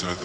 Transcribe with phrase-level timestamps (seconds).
[0.00, 0.21] Ready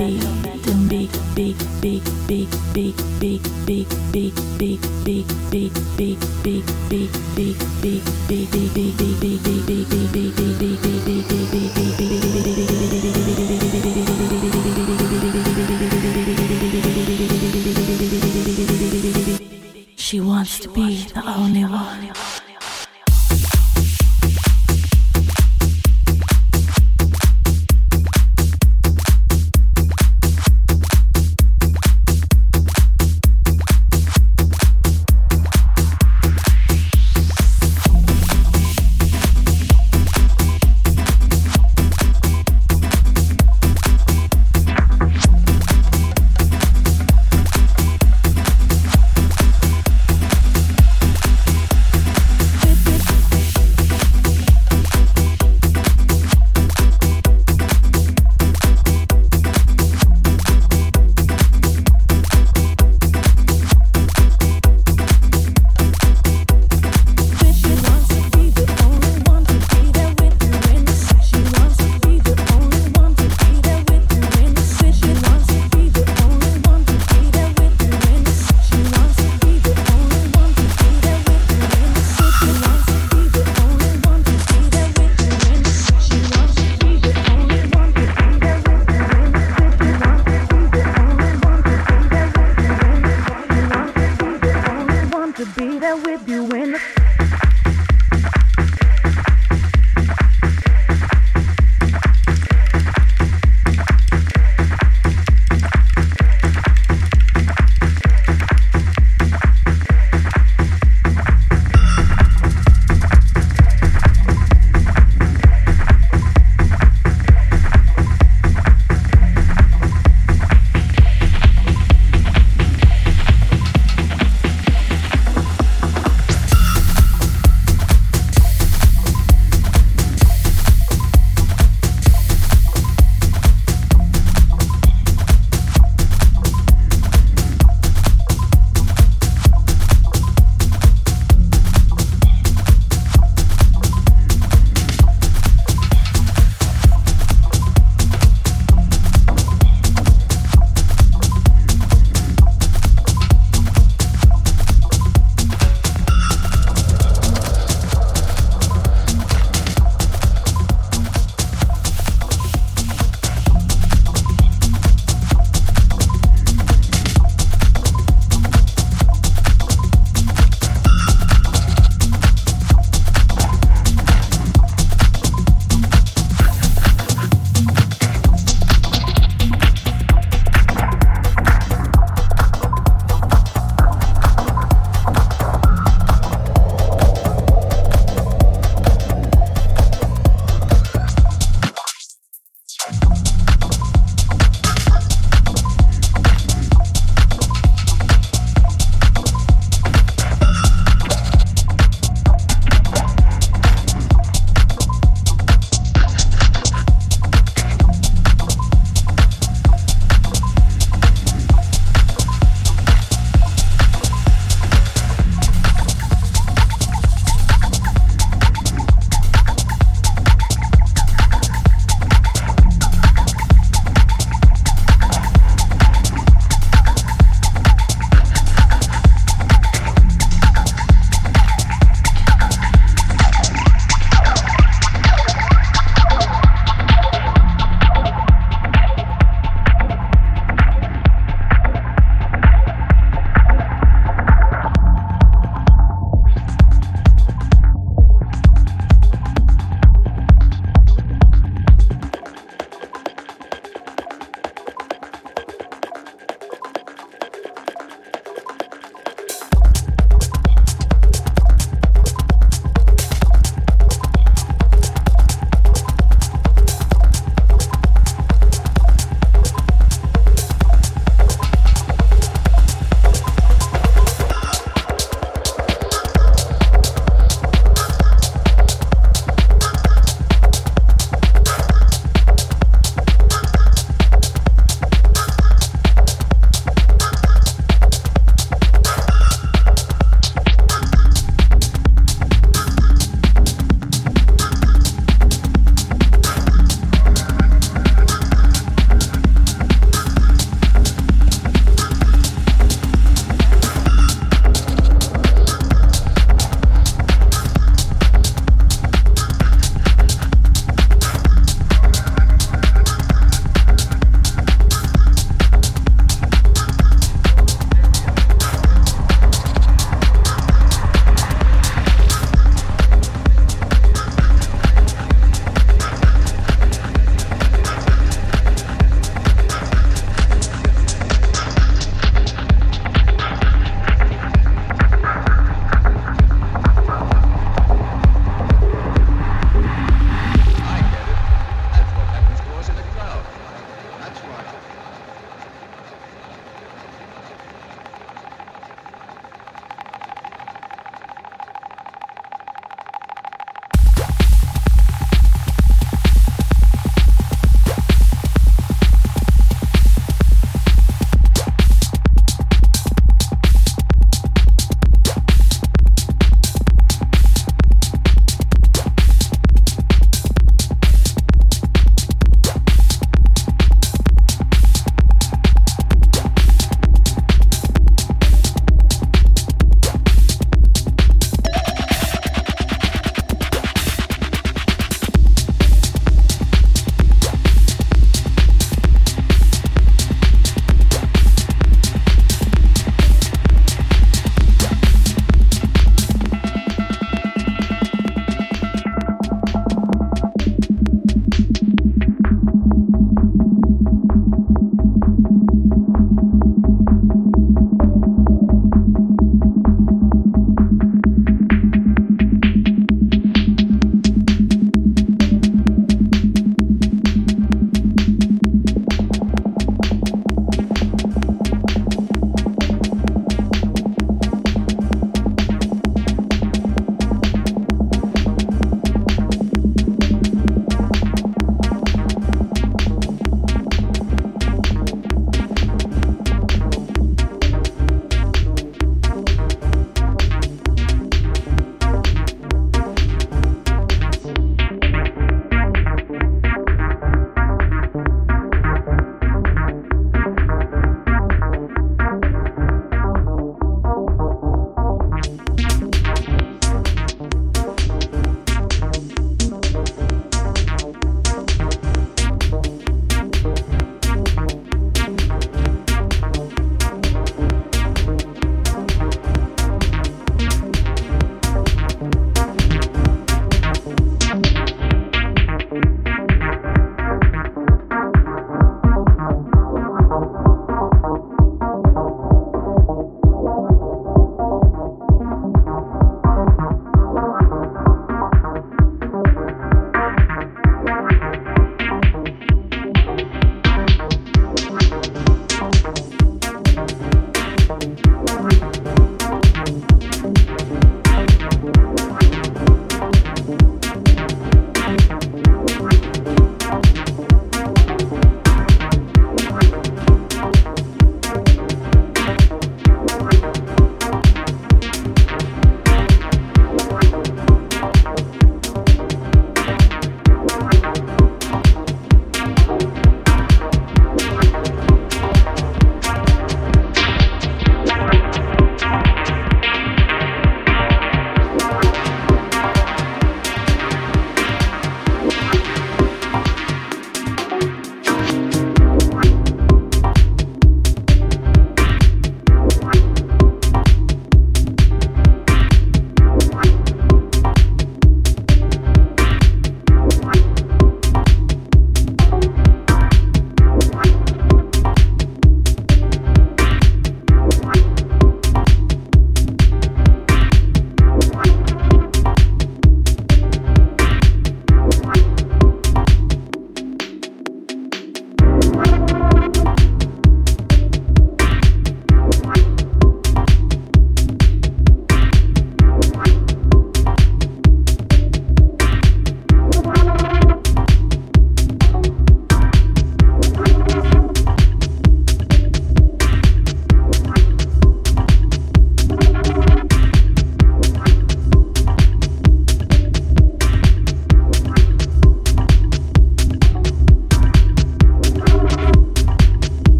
[0.00, 0.06] She
[20.18, 22.39] wants to be the only one.